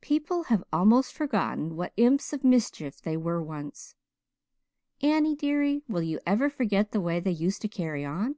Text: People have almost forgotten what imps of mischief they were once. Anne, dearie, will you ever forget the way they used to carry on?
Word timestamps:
People 0.00 0.44
have 0.44 0.62
almost 0.72 1.12
forgotten 1.12 1.74
what 1.74 1.92
imps 1.96 2.32
of 2.32 2.44
mischief 2.44 3.02
they 3.02 3.16
were 3.16 3.42
once. 3.42 3.96
Anne, 5.00 5.34
dearie, 5.34 5.82
will 5.88 6.02
you 6.04 6.20
ever 6.24 6.48
forget 6.48 6.92
the 6.92 7.00
way 7.00 7.18
they 7.18 7.32
used 7.32 7.60
to 7.62 7.66
carry 7.68 8.04
on? 8.04 8.36